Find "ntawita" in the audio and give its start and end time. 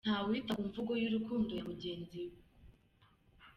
0.05-0.51